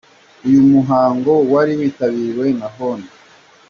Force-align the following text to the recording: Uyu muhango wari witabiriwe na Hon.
Uyu 0.47 0.61
muhango 0.71 1.31
wari 1.51 1.71
witabiriwe 1.79 2.47
na 2.59 2.67
Hon. 2.75 2.99